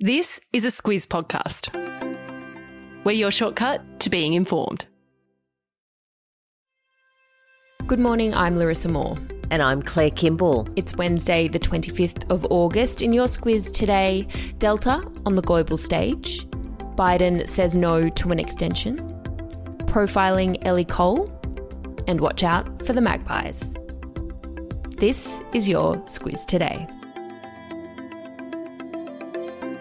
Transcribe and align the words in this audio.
This 0.00 0.40
is 0.52 0.64
a 0.64 0.68
Squiz 0.68 1.08
podcast. 1.08 1.74
We're 3.02 3.10
your 3.10 3.32
shortcut 3.32 3.98
to 3.98 4.08
being 4.08 4.34
informed. 4.34 4.86
Good 7.88 7.98
morning, 7.98 8.32
I'm 8.32 8.54
Larissa 8.54 8.88
Moore. 8.90 9.18
And 9.50 9.60
I'm 9.60 9.82
Claire 9.82 10.12
Kimball. 10.12 10.68
It's 10.76 10.94
Wednesday, 10.94 11.48
the 11.48 11.58
25th 11.58 12.30
of 12.30 12.46
August. 12.48 13.02
In 13.02 13.12
your 13.12 13.26
Squiz 13.26 13.72
today, 13.72 14.28
Delta 14.58 15.02
on 15.26 15.34
the 15.34 15.42
global 15.42 15.76
stage. 15.76 16.46
Biden 16.94 17.48
says 17.48 17.76
no 17.76 18.08
to 18.08 18.30
an 18.30 18.38
extension. 18.38 18.98
Profiling 19.88 20.64
Ellie 20.64 20.84
Cole. 20.84 21.28
And 22.06 22.20
watch 22.20 22.44
out 22.44 22.86
for 22.86 22.92
the 22.92 23.00
magpies. 23.00 23.74
This 24.96 25.42
is 25.52 25.68
your 25.68 25.96
Squiz 26.02 26.46
today. 26.46 26.86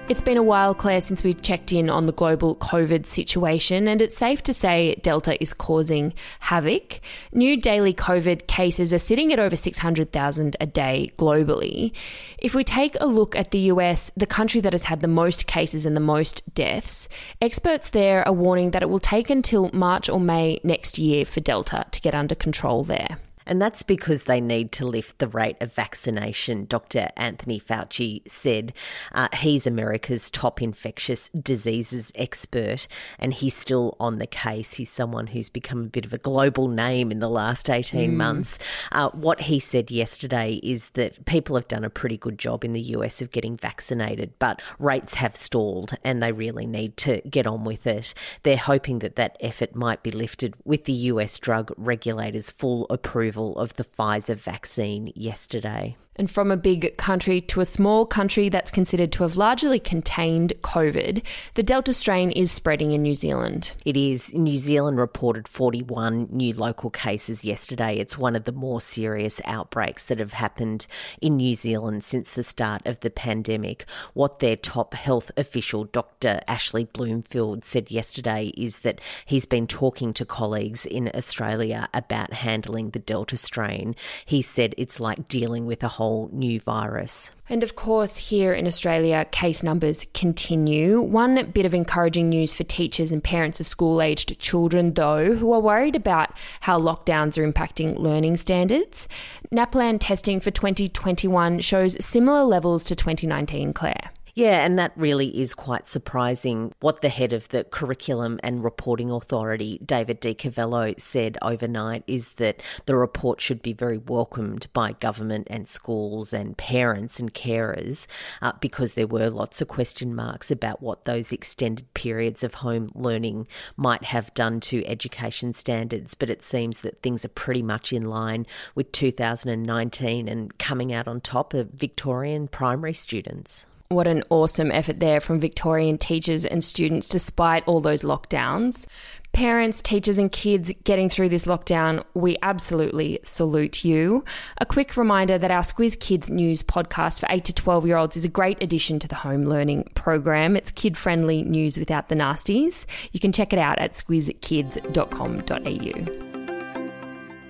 It's 0.09 0.21
been 0.21 0.37
a 0.37 0.43
while, 0.43 0.73
Claire, 0.73 1.01
since 1.01 1.21
we've 1.21 1.41
checked 1.41 1.73
in 1.73 1.89
on 1.89 2.05
the 2.05 2.13
global 2.13 2.55
COVID 2.55 3.05
situation, 3.05 3.89
and 3.89 4.01
it's 4.01 4.15
safe 4.15 4.41
to 4.43 4.53
say 4.53 4.95
Delta 5.01 5.39
is 5.41 5.53
causing 5.53 6.13
havoc. 6.39 7.01
New 7.33 7.57
daily 7.57 7.93
COVID 7.93 8.47
cases 8.47 8.93
are 8.93 8.99
sitting 8.99 9.33
at 9.33 9.39
over 9.39 9.57
600,000 9.57 10.55
a 10.61 10.65
day 10.65 11.11
globally. 11.17 11.91
If 12.37 12.55
we 12.55 12.63
take 12.63 12.95
a 13.01 13.05
look 13.05 13.35
at 13.35 13.51
the 13.51 13.59
US, 13.73 14.09
the 14.15 14.25
country 14.25 14.61
that 14.61 14.71
has 14.71 14.83
had 14.83 15.01
the 15.01 15.09
most 15.09 15.45
cases 15.45 15.85
and 15.85 15.93
the 15.93 15.99
most 15.99 16.41
deaths, 16.55 17.09
experts 17.41 17.89
there 17.89 18.25
are 18.25 18.33
warning 18.33 18.71
that 18.71 18.83
it 18.83 18.89
will 18.89 18.99
take 18.99 19.29
until 19.29 19.69
March 19.73 20.07
or 20.07 20.21
May 20.21 20.61
next 20.63 20.97
year 20.97 21.25
for 21.25 21.41
Delta 21.41 21.85
to 21.91 21.99
get 21.99 22.15
under 22.15 22.33
control 22.33 22.85
there. 22.85 23.17
And 23.47 23.61
that's 23.61 23.81
because 23.81 24.23
they 24.23 24.41
need 24.41 24.71
to 24.73 24.85
lift 24.85 25.19
the 25.19 25.27
rate 25.27 25.55
of 25.61 25.73
vaccination. 25.73 26.65
Dr. 26.65 27.09
Anthony 27.15 27.59
Fauci 27.59 28.21
said 28.27 28.73
uh, 29.13 29.29
he's 29.37 29.65
America's 29.65 30.29
top 30.29 30.61
infectious 30.61 31.29
diseases 31.29 32.11
expert, 32.15 32.87
and 33.17 33.33
he's 33.33 33.55
still 33.55 33.95
on 33.99 34.17
the 34.17 34.27
case. 34.27 34.73
He's 34.73 34.91
someone 34.91 35.27
who's 35.27 35.49
become 35.49 35.85
a 35.85 35.89
bit 35.89 36.05
of 36.05 36.13
a 36.13 36.17
global 36.17 36.67
name 36.67 37.09
in 37.09 37.19
the 37.19 37.29
last 37.29 37.69
18 37.69 38.11
mm. 38.11 38.13
months. 38.15 38.59
Uh, 38.91 39.09
what 39.11 39.41
he 39.41 39.59
said 39.59 39.89
yesterday 39.89 40.59
is 40.61 40.89
that 40.91 41.25
people 41.25 41.55
have 41.55 41.69
done 41.69 41.85
a 41.85 41.89
pretty 41.89 42.17
good 42.17 42.37
job 42.37 42.65
in 42.65 42.73
the 42.73 42.81
US 42.81 43.21
of 43.21 43.31
getting 43.31 43.55
vaccinated, 43.55 44.33
but 44.39 44.61
rates 44.77 45.13
have 45.15 45.37
stalled 45.37 45.95
and 46.03 46.21
they 46.21 46.33
really 46.33 46.65
need 46.65 46.97
to 46.97 47.21
get 47.29 47.47
on 47.47 47.63
with 47.63 47.87
it. 47.87 48.13
They're 48.43 48.57
hoping 48.57 48.99
that 48.99 49.15
that 49.15 49.37
effort 49.39 49.73
might 49.73 50.03
be 50.03 50.11
lifted 50.11 50.53
with 50.65 50.83
the 50.83 50.93
US 50.93 51.39
drug 51.39 51.71
regulators' 51.77 52.51
full 52.51 52.85
approval 52.89 53.36
of 53.37 53.75
the 53.75 53.83
Pfizer 53.83 54.35
vaccine 54.35 55.11
yesterday. 55.15 55.95
And 56.17 56.31
from 56.31 56.49
a 56.49 56.57
big 56.57 56.97
country 56.97 57.41
to 57.41 57.61
a 57.61 57.65
small 57.65 58.05
country 58.05 58.49
that's 58.49 58.71
considered 58.71 59.11
to 59.13 59.23
have 59.23 59.35
largely 59.35 59.79
contained 59.79 60.53
COVID, 60.61 61.21
the 61.53 61.61
Delta 61.61 61.93
strain 61.93 62.31
is 62.31 62.51
spreading 62.51 62.91
in 62.91 63.03
New 63.03 63.13
Zealand. 63.13 63.73
It 63.85 63.95
is. 63.95 64.33
New 64.33 64.57
Zealand 64.57 64.97
reported 64.97 65.47
41 65.47 66.29
new 66.31 66.53
local 66.53 66.89
cases 66.89 67.43
yesterday. 67.43 67.97
It's 67.97 68.17
one 68.17 68.35
of 68.35 68.45
the 68.45 68.51
more 68.51 68.81
serious 68.81 69.39
outbreaks 69.45 70.05
that 70.05 70.17
have 70.17 70.33
happened 70.33 70.87
in 71.21 71.37
New 71.37 71.53
Zealand 71.53 72.03
since 72.03 72.33
the 72.33 72.43
start 72.43 72.81
of 72.87 73.01
the 73.01 73.11
pandemic. 73.11 73.85
What 74.13 74.39
their 74.39 74.55
top 74.55 74.95
health 74.95 75.29
official, 75.37 75.83
Dr. 75.83 76.41
Ashley 76.47 76.85
Bloomfield, 76.85 77.63
said 77.63 77.91
yesterday 77.91 78.53
is 78.57 78.79
that 78.79 78.99
he's 79.25 79.45
been 79.45 79.67
talking 79.67 80.13
to 80.13 80.25
colleagues 80.25 80.85
in 80.87 81.11
Australia 81.13 81.89
about 81.93 82.33
handling 82.33 82.89
the 82.89 82.99
Delta 82.99 83.37
strain. 83.37 83.95
He 84.25 84.41
said 84.41 84.73
it's 84.77 84.99
like 84.99 85.27
dealing 85.27 85.67
with 85.67 85.83
a 85.83 85.87
whole 85.87 86.06
whole 86.07 86.29
new 86.31 86.57
virus. 86.59 87.31
And 87.49 87.63
of 87.63 87.75
course, 87.75 88.29
here 88.29 88.53
in 88.53 88.65
Australia, 88.65 89.25
case 89.31 89.61
numbers 89.61 90.05
continue. 90.13 91.01
One 91.01 91.51
bit 91.51 91.65
of 91.65 91.73
encouraging 91.73 92.29
news 92.29 92.53
for 92.53 92.63
teachers 92.63 93.11
and 93.11 93.21
parents 93.21 93.59
of 93.59 93.67
school 93.67 94.01
aged 94.01 94.39
children, 94.39 94.93
though, 94.93 95.33
who 95.35 95.51
are 95.51 95.59
worried 95.59 95.95
about 95.97 96.31
how 96.61 96.79
lockdowns 96.79 97.37
are 97.37 97.49
impacting 97.49 97.99
learning 97.99 98.37
standards. 98.37 99.07
NAPLAN 99.51 99.99
testing 99.99 100.39
for 100.39 100.51
2021 100.51 101.59
shows 101.59 102.03
similar 102.03 102.43
levels 102.43 102.85
to 102.85 102.95
2019, 102.95 103.73
Claire. 103.73 104.11
Yeah, 104.37 104.63
and 104.63 104.77
that 104.77 104.91
really 104.95 105.35
is 105.35 105.55
quite 105.55 105.87
surprising. 105.87 106.71
What 106.79 107.01
the 107.01 107.09
head 107.09 107.33
of 107.33 107.49
the 107.49 107.63
Curriculum 107.63 108.39
and 108.43 108.63
Reporting 108.63 109.09
Authority, 109.09 109.79
David 109.83 110.21
Cavallo, 110.37 110.93
said 110.99 111.39
overnight 111.41 112.03
is 112.05 112.33
that 112.33 112.61
the 112.85 112.95
report 112.95 113.41
should 113.41 113.63
be 113.63 113.73
very 113.73 113.97
welcomed 113.97 114.67
by 114.73 114.91
government 114.91 115.47
and 115.49 115.67
schools 115.67 116.33
and 116.33 116.55
parents 116.55 117.19
and 117.19 117.33
carers 117.33 118.05
uh, 118.43 118.51
because 118.61 118.93
there 118.93 119.07
were 119.07 119.31
lots 119.31 119.59
of 119.59 119.69
question 119.69 120.13
marks 120.13 120.51
about 120.51 120.83
what 120.83 121.05
those 121.05 121.31
extended 121.31 121.91
periods 121.95 122.43
of 122.43 122.53
home 122.53 122.89
learning 122.93 123.47
might 123.75 124.03
have 124.03 124.31
done 124.35 124.59
to 124.59 124.85
education 124.85 125.51
standards. 125.51 126.13
But 126.13 126.29
it 126.29 126.43
seems 126.43 126.81
that 126.81 127.01
things 127.01 127.25
are 127.25 127.29
pretty 127.29 127.63
much 127.63 127.91
in 127.91 128.05
line 128.05 128.45
with 128.75 128.91
2019 128.91 130.27
and 130.27 130.55
coming 130.59 130.93
out 130.93 131.07
on 131.07 131.21
top 131.21 131.55
of 131.55 131.71
Victorian 131.71 132.47
primary 132.47 132.93
students 132.93 133.65
what 133.89 134.07
an 134.07 134.23
awesome 134.29 134.71
effort 134.71 134.99
there 134.99 135.19
from 135.21 135.39
Victorian 135.39 135.97
teachers 135.97 136.45
and 136.45 136.63
students 136.63 137.07
despite 137.07 137.67
all 137.67 137.81
those 137.81 138.01
lockdowns. 138.01 138.85
Parents, 139.33 139.81
teachers, 139.81 140.17
and 140.17 140.31
kids 140.31 140.71
getting 140.83 141.09
through 141.09 141.29
this 141.29 141.45
lockdown, 141.45 142.03
we 142.15 142.37
absolutely 142.41 143.19
salute 143.23 143.85
you. 143.85 144.25
A 144.57 144.65
quick 144.65 144.97
reminder 144.97 145.37
that 145.37 145.51
our 145.51 145.61
Squiz 145.61 145.99
Kids 145.99 146.31
News 146.31 146.63
podcast 146.63 147.19
for 147.19 147.27
8 147.29 147.45
to 147.45 147.53
12 147.53 147.85
year 147.85 147.97
olds 147.97 148.17
is 148.17 148.25
a 148.25 148.29
great 148.29 148.63
addition 148.63 148.97
to 148.99 149.07
the 149.07 149.15
home 149.15 149.43
learning 149.43 149.91
program. 149.93 150.57
It's 150.57 150.71
kid 150.71 150.97
friendly 150.97 151.43
news 151.43 151.77
without 151.77 152.09
the 152.09 152.15
nasties. 152.15 152.85
You 153.11 153.19
can 153.19 153.31
check 153.31 153.53
it 153.53 153.59
out 153.59 153.77
at 153.77 153.91
squizkids.com.au. 153.91 156.26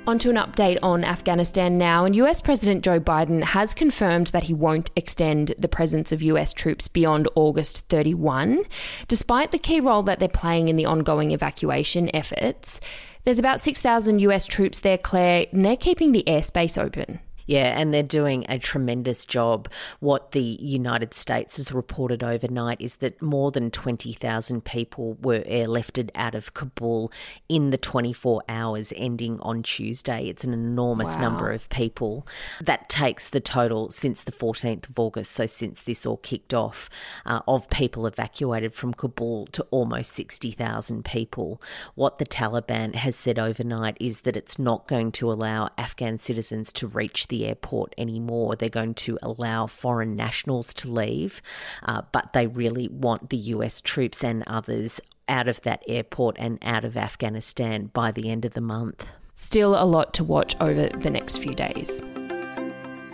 Onto 0.07 0.29
an 0.29 0.37
update 0.37 0.79
on 0.81 1.03
Afghanistan 1.03 1.77
now, 1.77 2.05
and 2.05 2.15
US 2.15 2.39
President 2.39 2.81
Joe 2.81 2.97
Biden 2.97 3.43
has 3.43 3.73
confirmed 3.73 4.27
that 4.27 4.43
he 4.43 4.53
won't 4.53 4.89
extend 4.95 5.53
the 5.59 5.67
presence 5.67 6.13
of 6.13 6.21
US 6.21 6.53
troops 6.53 6.87
beyond 6.87 7.27
August 7.35 7.79
31. 7.89 8.63
Despite 9.09 9.51
the 9.51 9.59
key 9.59 9.81
role 9.81 10.03
that 10.03 10.19
they're 10.19 10.29
playing 10.29 10.69
in 10.69 10.77
the 10.77 10.85
ongoing 10.85 11.31
evacuation 11.31 12.09
efforts, 12.15 12.79
there's 13.25 13.37
about 13.37 13.59
6,000 13.59 14.19
US 14.19 14.45
troops 14.45 14.79
there, 14.79 14.97
Claire, 14.97 15.47
and 15.51 15.65
they're 15.65 15.75
keeping 15.75 16.13
the 16.13 16.23
airspace 16.25 16.81
open. 16.81 17.19
Yeah, 17.47 17.79
and 17.79 17.93
they're 17.93 18.03
doing 18.03 18.45
a 18.49 18.59
tremendous 18.59 19.25
job. 19.25 19.69
What 19.99 20.33
the 20.33 20.41
United 20.41 21.13
States 21.13 21.57
has 21.57 21.71
reported 21.71 22.21
overnight 22.21 22.81
is 22.81 22.97
that 22.97 23.21
more 23.21 23.51
than 23.51 23.71
20,000 23.71 24.65
people 24.65 25.17
were 25.21 25.39
airlifted 25.39 26.09
out 26.13 26.35
of 26.35 26.53
Kabul 26.53 27.11
in 27.47 27.69
the 27.69 27.77
24 27.77 28.43
hours 28.49 28.91
ending 28.97 29.39
on 29.39 29.63
Tuesday. 29.63 30.27
It's 30.27 30.43
an 30.43 30.53
enormous 30.53 31.15
wow. 31.15 31.21
number 31.21 31.51
of 31.51 31.69
people. 31.69 32.27
That 32.61 32.89
takes 32.89 33.29
the 33.29 33.39
total 33.39 33.89
since 33.89 34.23
the 34.23 34.31
14th 34.33 34.89
of 34.89 34.99
August, 34.99 35.31
so 35.31 35.45
since 35.45 35.81
this 35.81 36.05
all 36.05 36.17
kicked 36.17 36.53
off, 36.53 36.89
uh, 37.25 37.39
of 37.47 37.69
people 37.69 38.05
evacuated 38.05 38.73
from 38.73 38.93
Kabul 38.93 39.47
to 39.47 39.65
almost 39.71 40.11
60,000 40.11 41.05
people. 41.05 41.61
What 41.95 42.17
the 42.17 42.25
Taliban 42.25 42.95
has 42.95 43.15
said 43.15 43.39
overnight 43.39 43.95
is 44.01 44.21
that 44.21 44.35
it's 44.35 44.59
not 44.59 44.87
going 44.87 45.13
to 45.13 45.31
allow 45.31 45.69
Afghan 45.77 46.17
citizens 46.17 46.73
to 46.73 46.87
reach 46.87 47.29
the 47.29 47.36
the 47.37 47.47
airport 47.47 47.93
anymore. 47.97 48.55
They're 48.55 48.69
going 48.69 48.95
to 48.95 49.17
allow 49.21 49.67
foreign 49.67 50.15
nationals 50.15 50.73
to 50.75 50.89
leave, 50.89 51.41
uh, 51.83 52.01
but 52.11 52.33
they 52.33 52.47
really 52.47 52.87
want 52.87 53.29
the 53.29 53.37
US 53.37 53.81
troops 53.81 54.23
and 54.23 54.43
others 54.47 54.99
out 55.29 55.47
of 55.47 55.61
that 55.61 55.83
airport 55.87 56.37
and 56.39 56.57
out 56.61 56.85
of 56.85 56.97
Afghanistan 56.97 57.87
by 57.93 58.11
the 58.11 58.29
end 58.29 58.45
of 58.45 58.53
the 58.53 58.61
month. 58.61 59.05
Still 59.33 59.81
a 59.81 59.85
lot 59.85 60.13
to 60.15 60.23
watch 60.23 60.55
over 60.59 60.87
the 60.87 61.09
next 61.09 61.37
few 61.37 61.53
days. 61.53 62.01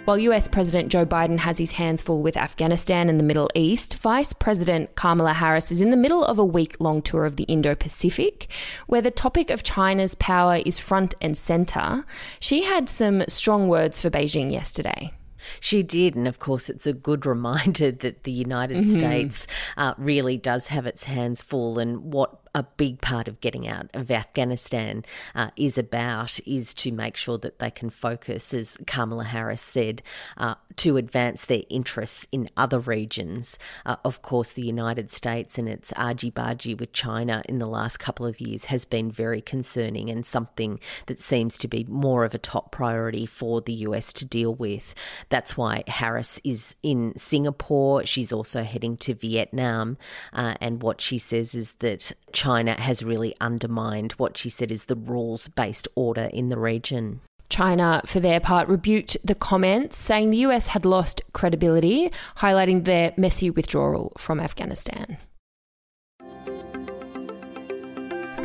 While 0.05 0.17
US 0.19 0.49
President 0.49 0.91
Joe 0.91 1.05
Biden 1.05 1.37
has 1.37 1.57
his 1.57 1.71
hands 1.71 2.01
full 2.01 2.21
with 2.21 2.35
Afghanistan 2.35 3.07
and 3.07 3.17
the 3.17 3.23
Middle 3.23 3.49
East, 3.55 3.95
Vice 3.95 4.33
President 4.33 4.95
Kamala 4.95 5.31
Harris 5.31 5.71
is 5.71 5.79
in 5.79 5.91
the 5.91 5.97
middle 5.97 6.25
of 6.25 6.37
a 6.37 6.43
week 6.43 6.75
long 6.81 7.01
tour 7.01 7.23
of 7.23 7.37
the 7.37 7.45
Indo 7.45 7.73
Pacific, 7.73 8.51
where 8.87 9.01
the 9.01 9.11
topic 9.11 9.49
of 9.49 9.63
China's 9.63 10.13
power 10.15 10.61
is 10.65 10.77
front 10.77 11.15
and 11.21 11.37
center. 11.37 12.05
She 12.41 12.63
had 12.63 12.89
some 12.89 13.23
strong 13.29 13.69
words 13.69 14.01
for 14.01 14.09
Beijing 14.09 14.51
yesterday. 14.51 15.13
She 15.61 15.83
did, 15.83 16.15
and 16.15 16.27
of 16.27 16.37
course, 16.37 16.69
it's 16.69 16.85
a 16.85 16.91
good 16.91 17.25
reminder 17.25 17.91
that 18.03 18.23
the 18.23 18.31
United 18.33 18.79
mm-hmm. 18.79 18.99
States 18.99 19.47
uh, 19.77 19.93
really 19.97 20.35
does 20.35 20.67
have 20.67 20.85
its 20.85 21.05
hands 21.05 21.41
full. 21.41 21.79
And 21.79 22.13
what 22.13 22.42
a 22.55 22.63
big 22.63 23.01
part 23.01 23.27
of 23.27 23.41
getting 23.41 23.67
out 23.67 23.89
of 23.93 24.11
Afghanistan 24.11 25.03
uh, 25.33 25.49
is 25.55 25.77
about 25.77 26.39
is 26.45 26.73
to 26.75 26.91
make 26.91 27.15
sure 27.15 27.37
that 27.39 27.57
they 27.57 27.71
can 27.71 27.89
focus, 27.89 28.53
as 28.53 28.77
Kamala 28.85 29.23
Harris 29.23 29.61
said, 29.61 30.03
uh, 30.37 30.53
to 30.75 30.97
advance 30.97 31.45
their 31.45 31.63
interests 31.69 32.27
in 32.31 32.49
other 32.55 32.79
regions. 32.79 33.57
Uh, 33.85 33.95
of 34.05 34.21
course, 34.21 34.51
the 34.51 34.65
United 34.65 35.09
States 35.09 35.57
and 35.57 35.67
its 35.67 35.91
argy 35.93 36.29
bargy 36.29 36.79
with 36.79 36.93
China 36.93 37.41
in 37.49 37.57
the 37.57 37.67
last 37.67 37.97
couple 37.97 38.25
of 38.25 38.39
years 38.39 38.65
has 38.65 38.85
been 38.85 39.09
very 39.09 39.41
concerning 39.41 40.09
and 40.11 40.23
something 40.25 40.79
that 41.07 41.19
seems 41.19 41.57
to 41.57 41.67
be 41.67 41.83
more 41.85 42.23
of 42.23 42.35
a 42.35 42.39
top 42.39 42.71
priority 42.71 43.25
for 43.25 43.61
the 43.61 43.73
US 43.73 44.13
to 44.13 44.25
deal 44.25 44.53
with. 44.53 44.93
That's 45.29 45.57
why 45.57 45.83
Harris 45.87 46.39
is 46.43 46.75
in 46.83 47.13
Singapore. 47.17 48.05
She's 48.05 48.31
also 48.31 48.63
heading 48.63 48.95
to 48.97 49.15
Vietnam. 49.15 49.97
Uh, 50.31 50.53
and 50.61 50.83
what 50.83 51.01
she 51.01 51.17
says 51.17 51.55
is 51.55 51.73
that 51.79 52.11
China 52.31 52.42
has 52.79 53.03
really 53.03 53.35
undermined 53.39 54.13
what 54.13 54.37
she 54.37 54.49
said 54.49 54.71
is 54.71 54.85
the 54.85 54.95
rules 54.95 55.47
based 55.47 55.87
order 55.95 56.29
in 56.33 56.49
the 56.49 56.57
region. 56.57 57.21
China, 57.49 58.01
for 58.05 58.19
their 58.19 58.39
part, 58.39 58.67
rebuked 58.67 59.17
the 59.23 59.35
comments, 59.35 59.97
saying 59.97 60.29
the 60.29 60.37
US 60.37 60.67
had 60.67 60.85
lost 60.85 61.21
credibility, 61.33 62.11
highlighting 62.37 62.85
their 62.85 63.13
messy 63.15 63.49
withdrawal 63.49 64.11
from 64.17 64.39
Afghanistan. 64.39 65.17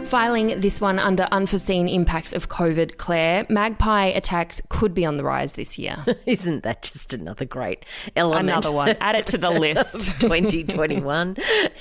Filing 0.08 0.58
this 0.60 0.81
one 0.81 0.99
under 0.99 1.25
unforeseen 1.25 1.87
impacts 1.87 2.32
of 2.32 2.49
COVID, 2.49 2.96
Claire, 2.96 3.44
magpie 3.50 4.06
attacks 4.06 4.62
could 4.70 4.94
be 4.94 5.05
on 5.05 5.19
the 5.19 5.22
rise 5.22 5.52
this 5.52 5.78
year. 5.78 6.02
Isn't 6.26 6.62
that 6.62 6.81
just 6.81 7.12
another 7.12 7.44
great 7.44 7.84
element? 8.16 8.49
Another 8.49 8.72
one. 8.72 8.96
Add 9.02 9.16
it 9.16 9.26
to 9.26 9.37
the 9.37 9.50
list. 9.60 10.19
2021. 10.20 11.37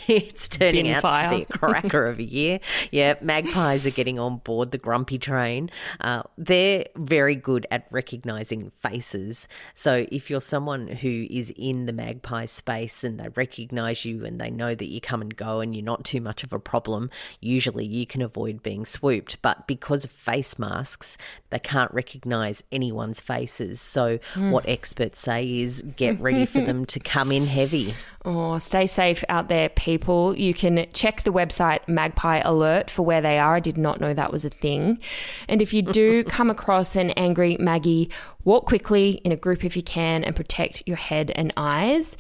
it's 0.10 0.50
turning 0.50 0.84
Bin 0.84 0.96
out 0.96 1.04
fire. 1.04 1.30
to 1.30 1.38
be 1.38 1.44
a 1.44 1.58
cracker 1.58 2.06
of 2.06 2.20
a 2.20 2.24
year. 2.26 2.60
Yeah, 2.92 3.16
magpies 3.22 3.86
are 3.86 3.92
getting 3.92 4.20
on 4.20 4.40
board 4.40 4.72
the 4.72 4.78
grumpy 4.78 5.18
train. 5.18 5.70
Uh, 6.02 6.24
they're 6.38 6.84
very 6.98 7.36
good 7.36 7.66
at 7.72 7.88
recognizing 7.92 8.70
faces. 8.72 9.48
So 9.74 10.06
if 10.12 10.30
you're 10.30 10.42
someone 10.42 10.88
who 10.90 11.28
is 11.30 11.54
in 11.56 11.86
the 11.86 11.94
magpie 11.94 12.48
space 12.48 13.06
and 13.06 13.22
they 13.22 13.30
recognize 13.30 14.04
you 14.04 14.26
and 14.26 14.38
they 14.42 14.50
know 14.50 14.76
that 14.76 14.90
you 14.90 15.00
come 15.00 15.22
and 15.22 15.34
go 15.34 15.62
and 15.62 15.74
you're 15.74 15.86
not 15.86 16.04
too 16.04 16.20
much 16.20 16.44
of 16.44 16.52
a 16.52 16.60
problem, 16.60 17.10
usually 17.40 17.86
you 17.86 18.06
can 18.06 18.17
can 18.18 18.24
avoid 18.24 18.64
being 18.64 18.86
swooped. 18.86 19.42
But 19.42 19.68
because 19.68 20.04
of 20.04 20.12
face 20.12 20.58
masks, 20.58 21.18
they 21.52 21.60
can't 21.60 21.94
recognize 21.94 22.64
anyone's 22.72 23.20
faces. 23.20 23.80
So, 23.80 24.18
mm. 24.34 24.52
what 24.52 24.68
experts 24.68 25.20
say 25.20 25.60
is 25.60 25.84
get 25.96 26.20
ready 26.20 26.46
for 26.46 26.62
them 26.62 26.86
to 26.88 27.00
come 27.00 27.32
in 27.32 27.46
heavy. 27.46 27.94
Oh, 28.30 28.58
stay 28.58 28.88
safe 28.88 29.24
out 29.30 29.48
there, 29.48 29.70
people. 29.70 30.38
You 30.38 30.54
can 30.54 30.86
check 30.92 31.24
the 31.24 31.32
website 31.32 31.80
Magpie 31.88 32.42
Alert 32.44 32.90
for 32.90 33.04
where 33.04 33.22
they 33.22 33.40
are. 33.40 33.56
I 33.56 33.62
did 33.62 33.78
not 33.78 34.02
know 34.02 34.14
that 34.14 34.34
was 34.34 34.44
a 34.44 34.50
thing. 34.50 35.00
And 35.48 35.62
if 35.62 35.74
you 35.74 35.82
do 35.82 36.24
come 36.26 36.50
across 36.50 36.98
an 36.98 37.12
angry 37.12 37.56
Maggie, 37.58 38.10
walk 38.44 38.66
quickly 38.66 39.22
in 39.24 39.32
a 39.32 39.38
group 39.38 39.64
if 39.64 39.78
you 39.78 39.82
can 39.82 40.26
and 40.26 40.36
protect 40.36 40.84
your 40.86 40.98
head 40.98 41.32
and 41.36 41.54
eyes. 41.56 42.18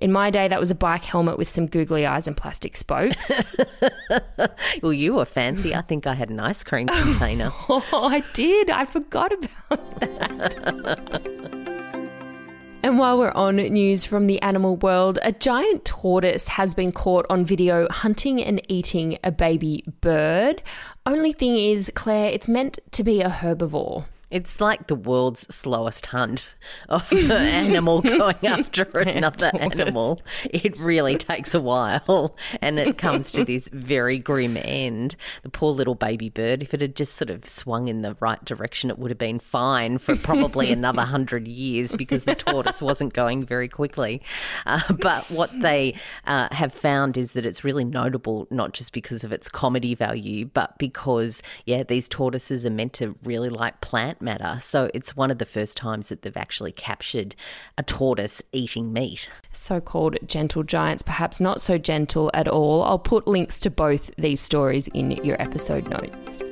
In 0.00 0.10
my 0.10 0.30
day, 0.30 0.48
that 0.48 0.58
was 0.58 0.70
a 0.70 0.74
bike 0.74 1.04
helmet 1.04 1.36
with 1.36 1.50
some 1.50 1.66
googly 1.66 2.06
eyes 2.06 2.26
and 2.26 2.34
plastic 2.34 2.74
spokes. 2.74 3.30
well, 4.82 4.94
you 4.94 5.12
were 5.12 5.26
fancy. 5.26 5.74
I 5.74 5.82
think 5.82 6.06
I 6.06 6.14
had 6.14 6.30
an 6.30 6.40
ice 6.40 6.64
cream 6.64 6.86
container. 7.02 7.52
oh, 7.68 7.84
I 7.92 8.20
did. 8.32 8.70
I 8.70 8.86
forgot 8.86 9.30
about 9.34 10.00
that. 10.00 11.59
And 12.82 12.98
while 12.98 13.18
we're 13.18 13.30
on 13.32 13.56
news 13.56 14.04
from 14.04 14.26
the 14.26 14.40
animal 14.40 14.76
world, 14.76 15.18
a 15.20 15.32
giant 15.32 15.84
tortoise 15.84 16.48
has 16.48 16.74
been 16.74 16.92
caught 16.92 17.26
on 17.28 17.44
video 17.44 17.86
hunting 17.90 18.42
and 18.42 18.62
eating 18.68 19.18
a 19.22 19.30
baby 19.30 19.84
bird. 20.00 20.62
Only 21.04 21.32
thing 21.32 21.58
is, 21.58 21.92
Claire, 21.94 22.30
it's 22.30 22.48
meant 22.48 22.78
to 22.92 23.04
be 23.04 23.20
a 23.20 23.28
herbivore. 23.28 24.06
It's 24.30 24.60
like 24.60 24.86
the 24.86 24.94
world's 24.94 25.52
slowest 25.54 26.06
hunt 26.06 26.54
of 26.88 27.10
an 27.12 27.32
animal 27.32 28.00
going 28.00 28.46
after 28.46 28.84
another 28.98 29.50
animal. 29.54 30.20
It 30.44 30.78
really 30.78 31.16
takes 31.16 31.54
a 31.54 31.60
while 31.60 32.36
and 32.60 32.78
it 32.78 32.96
comes 32.96 33.32
to 33.32 33.44
this 33.44 33.68
very 33.72 34.18
grim 34.18 34.56
end. 34.56 35.16
The 35.42 35.48
poor 35.48 35.72
little 35.72 35.96
baby 35.96 36.28
bird, 36.28 36.62
if 36.62 36.72
it 36.74 36.80
had 36.80 36.94
just 36.94 37.14
sort 37.14 37.30
of 37.30 37.48
swung 37.48 37.88
in 37.88 38.02
the 38.02 38.16
right 38.20 38.44
direction, 38.44 38.88
it 38.90 38.98
would 38.98 39.10
have 39.10 39.18
been 39.18 39.40
fine 39.40 39.98
for 39.98 40.16
probably 40.16 40.70
another 40.72 41.02
hundred 41.02 41.48
years 41.48 41.94
because 41.94 42.24
the 42.24 42.34
tortoise 42.36 42.80
wasn't 42.80 43.12
going 43.12 43.44
very 43.44 43.68
quickly. 43.68 44.22
Uh, 44.64 44.92
but 44.92 45.28
what 45.30 45.50
they 45.60 45.94
uh, 46.26 46.48
have 46.52 46.72
found 46.72 47.16
is 47.16 47.32
that 47.32 47.44
it's 47.44 47.64
really 47.64 47.84
notable, 47.84 48.46
not 48.50 48.74
just 48.74 48.92
because 48.92 49.24
of 49.24 49.32
its 49.32 49.48
comedy 49.48 49.94
value, 49.94 50.46
but 50.46 50.78
because, 50.78 51.42
yeah, 51.66 51.82
these 51.82 52.08
tortoises 52.08 52.64
are 52.64 52.70
meant 52.70 52.92
to 52.92 53.16
really 53.24 53.48
like 53.48 53.80
matter. 54.22 54.58
So 54.60 54.90
it's 54.94 55.16
one 55.16 55.30
of 55.30 55.38
the 55.38 55.44
first 55.44 55.76
times 55.76 56.08
that 56.08 56.22
they've 56.22 56.36
actually 56.36 56.72
captured 56.72 57.34
a 57.78 57.82
tortoise 57.82 58.42
eating 58.52 58.92
meat. 58.92 59.30
So 59.52 59.80
called 59.80 60.18
gentle 60.26 60.62
giants, 60.62 61.02
perhaps 61.02 61.40
not 61.40 61.60
so 61.60 61.78
gentle 61.78 62.30
at 62.34 62.48
all. 62.48 62.82
I'll 62.82 62.98
put 62.98 63.26
links 63.26 63.60
to 63.60 63.70
both 63.70 64.10
these 64.16 64.40
stories 64.40 64.88
in 64.88 65.10
your 65.24 65.40
episode 65.40 65.88
notes. 65.88 66.42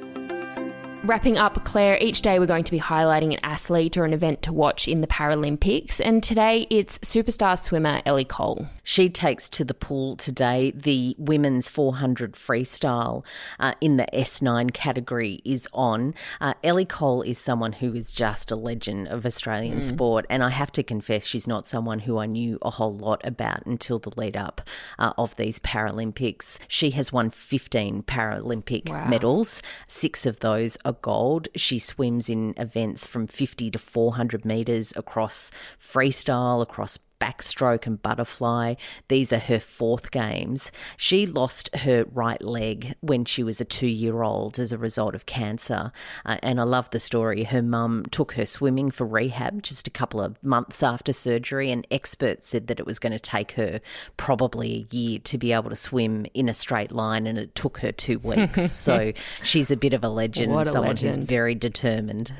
Wrapping 1.08 1.38
up, 1.38 1.64
Claire, 1.64 1.96
each 2.02 2.20
day 2.20 2.38
we're 2.38 2.44
going 2.44 2.64
to 2.64 2.70
be 2.70 2.78
highlighting 2.78 3.32
an 3.32 3.40
athlete 3.42 3.96
or 3.96 4.04
an 4.04 4.12
event 4.12 4.42
to 4.42 4.52
watch 4.52 4.86
in 4.86 5.00
the 5.00 5.06
Paralympics, 5.06 6.02
and 6.04 6.22
today 6.22 6.66
it's 6.68 6.98
superstar 6.98 7.58
swimmer 7.58 8.02
Ellie 8.04 8.26
Cole. 8.26 8.68
She 8.82 9.08
takes 9.08 9.48
to 9.48 9.64
the 9.64 9.72
pool 9.72 10.16
today. 10.16 10.70
The 10.76 11.16
women's 11.18 11.66
400 11.66 12.34
freestyle 12.34 13.24
uh, 13.58 13.72
in 13.80 13.96
the 13.96 14.06
S9 14.12 14.74
category 14.74 15.40
is 15.46 15.66
on. 15.72 16.14
Uh, 16.42 16.52
Ellie 16.62 16.84
Cole 16.84 17.22
is 17.22 17.38
someone 17.38 17.72
who 17.72 17.94
is 17.94 18.12
just 18.12 18.50
a 18.50 18.56
legend 18.56 19.08
of 19.08 19.24
Australian 19.24 19.78
mm. 19.78 19.84
sport, 19.84 20.26
and 20.28 20.44
I 20.44 20.50
have 20.50 20.70
to 20.72 20.82
confess, 20.82 21.24
she's 21.24 21.46
not 21.46 21.66
someone 21.66 22.00
who 22.00 22.18
I 22.18 22.26
knew 22.26 22.58
a 22.60 22.68
whole 22.68 22.94
lot 22.94 23.22
about 23.24 23.64
until 23.64 23.98
the 23.98 24.12
lead 24.18 24.36
up 24.36 24.60
uh, 24.98 25.14
of 25.16 25.34
these 25.36 25.58
Paralympics. 25.60 26.58
She 26.68 26.90
has 26.90 27.14
won 27.14 27.30
15 27.30 28.02
Paralympic 28.02 28.90
wow. 28.90 29.08
medals, 29.08 29.62
six 29.86 30.26
of 30.26 30.40
those 30.40 30.76
are 30.84 30.97
gold. 31.02 31.48
She 31.56 31.78
swims 31.78 32.28
in 32.28 32.54
events 32.56 33.06
from 33.06 33.26
50 33.26 33.70
to 33.70 33.78
400 33.78 34.44
metres 34.44 34.92
across 34.96 35.50
freestyle, 35.80 36.62
across 36.62 36.98
backstroke 37.20 37.86
and 37.86 38.02
butterfly. 38.02 38.74
These 39.08 39.32
are 39.32 39.38
her 39.38 39.60
fourth 39.60 40.10
games. 40.10 40.70
She 40.96 41.26
lost 41.26 41.74
her 41.76 42.04
right 42.12 42.42
leg 42.42 42.94
when 43.00 43.24
she 43.24 43.42
was 43.42 43.60
a 43.60 43.64
two 43.64 43.86
year 43.86 44.22
old 44.22 44.58
as 44.58 44.72
a 44.72 44.78
result 44.78 45.14
of 45.14 45.26
cancer. 45.26 45.92
Uh, 46.24 46.36
and 46.42 46.60
I 46.60 46.64
love 46.64 46.90
the 46.90 47.00
story. 47.00 47.44
Her 47.44 47.62
mum 47.62 48.04
took 48.10 48.32
her 48.32 48.46
swimming 48.46 48.90
for 48.90 49.06
rehab 49.06 49.62
just 49.62 49.86
a 49.86 49.90
couple 49.90 50.20
of 50.20 50.42
months 50.42 50.82
after 50.82 51.12
surgery, 51.12 51.70
and 51.70 51.86
experts 51.90 52.48
said 52.48 52.66
that 52.68 52.80
it 52.80 52.86
was 52.86 52.98
going 52.98 53.12
to 53.12 53.18
take 53.18 53.52
her 53.52 53.80
probably 54.16 54.88
a 54.90 54.94
year 54.94 55.18
to 55.20 55.38
be 55.38 55.52
able 55.52 55.70
to 55.70 55.76
swim 55.76 56.26
in 56.34 56.48
a 56.48 56.54
straight 56.54 56.92
line, 56.92 57.26
and 57.26 57.38
it 57.38 57.54
took 57.54 57.78
her 57.78 57.92
two 57.92 58.18
weeks. 58.20 58.72
so 58.78 59.12
she's 59.42 59.70
a 59.70 59.76
bit 59.76 59.94
of 59.94 60.04
a 60.04 60.08
legend, 60.08 60.52
what 60.52 60.66
a 60.66 60.70
someone 60.70 60.90
legend. 60.90 61.16
who's 61.16 61.24
very 61.24 61.54
determined. 61.54 62.32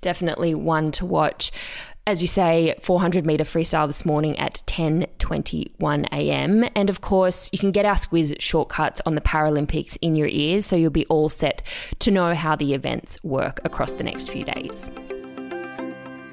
Definitely 0.00 0.54
one 0.54 0.90
to 0.92 1.06
watch 1.06 1.50
as 2.06 2.20
you 2.20 2.28
say, 2.28 2.74
400 2.80 3.24
meter 3.24 3.44
freestyle 3.44 3.86
this 3.86 4.04
morning 4.04 4.38
at 4.38 4.62
10:21 4.66 6.06
a.m. 6.12 6.68
And 6.74 6.90
of 6.90 7.00
course, 7.00 7.48
you 7.52 7.58
can 7.58 7.70
get 7.70 7.84
our 7.84 7.94
Squiz 7.94 8.34
shortcuts 8.40 9.00
on 9.06 9.14
the 9.14 9.20
Paralympics 9.20 9.96
in 10.00 10.14
your 10.14 10.28
ears, 10.28 10.66
so 10.66 10.76
you'll 10.76 10.90
be 10.90 11.06
all 11.06 11.28
set 11.28 11.62
to 12.00 12.10
know 12.10 12.34
how 12.34 12.56
the 12.56 12.74
events 12.74 13.18
work 13.22 13.60
across 13.64 13.92
the 13.92 14.04
next 14.04 14.30
few 14.30 14.44
days. 14.44 14.90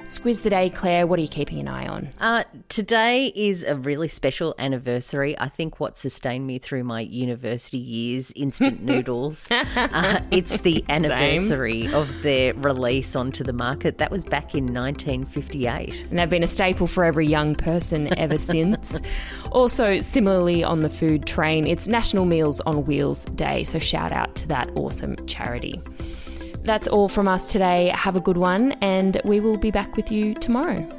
Squiz 0.09 0.41
the 0.41 0.49
day, 0.49 0.71
Claire. 0.71 1.05
What 1.05 1.19
are 1.19 1.21
you 1.21 1.27
keeping 1.27 1.59
an 1.59 1.67
eye 1.67 1.87
on? 1.87 2.09
Uh, 2.19 2.43
today 2.67 3.31
is 3.35 3.63
a 3.63 3.75
really 3.75 4.07
special 4.07 4.55
anniversary. 4.57 5.37
I 5.37 5.49
think 5.49 5.79
what 5.79 5.99
sustained 5.99 6.47
me 6.47 6.57
through 6.57 6.83
my 6.83 7.01
university 7.01 7.77
years, 7.77 8.31
instant 8.35 8.81
noodles. 8.83 9.47
uh, 9.51 10.21
it's 10.31 10.61
the 10.61 10.83
anniversary 10.89 11.83
Same. 11.83 11.93
of 11.93 12.23
their 12.23 12.55
release 12.55 13.15
onto 13.15 13.43
the 13.43 13.53
market. 13.53 13.99
That 13.99 14.09
was 14.09 14.25
back 14.25 14.55
in 14.55 14.73
1958. 14.73 16.07
And 16.09 16.17
they've 16.17 16.27
been 16.27 16.41
a 16.43 16.47
staple 16.47 16.87
for 16.87 17.03
every 17.05 17.27
young 17.27 17.53
person 17.53 18.11
ever 18.17 18.37
since. 18.39 18.99
Also, 19.51 19.99
similarly 19.99 20.63
on 20.63 20.79
the 20.79 20.89
food 20.89 21.27
train, 21.27 21.67
it's 21.67 21.87
National 21.87 22.25
Meals 22.25 22.61
on 22.61 22.83
Wheels 22.87 23.25
Day. 23.25 23.63
So 23.63 23.77
shout 23.77 24.11
out 24.11 24.35
to 24.37 24.47
that 24.47 24.71
awesome 24.75 25.15
charity. 25.27 25.79
That's 26.69 26.87
all 26.87 27.09
from 27.09 27.27
us 27.27 27.47
today. 27.47 27.91
Have 27.95 28.15
a 28.15 28.19
good 28.19 28.37
one, 28.37 28.73
and 28.73 29.19
we 29.25 29.39
will 29.39 29.57
be 29.57 29.71
back 29.71 29.95
with 29.95 30.11
you 30.11 30.35
tomorrow. 30.35 30.98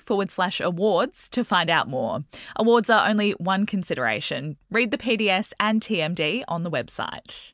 forward 0.00 0.30
slash 0.30 0.60
awards 0.60 1.28
to 1.30 1.44
find 1.44 1.70
out 1.70 1.88
more. 1.88 2.24
Awards 2.56 2.90
are 2.90 3.08
only 3.08 3.32
one 3.32 3.66
consideration. 3.66 4.56
Read 4.70 4.90
the 4.90 4.98
PDS 4.98 5.52
and 5.58 5.80
TMD 5.80 6.44
on 6.48 6.62
the 6.62 6.70
website. 6.70 7.52